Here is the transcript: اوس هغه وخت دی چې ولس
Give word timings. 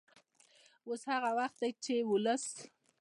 اوس 0.87 1.01
هغه 1.11 1.29
وخت 1.37 1.57
دی 1.61 1.71
چې 1.83 1.93
ولس 2.11 2.45